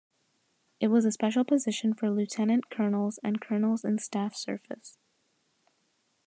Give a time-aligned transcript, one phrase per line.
[0.79, 4.97] It was a special position for lieutenant-colonels and colonels in staff service.